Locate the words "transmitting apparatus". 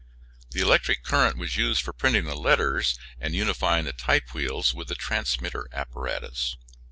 4.95-6.57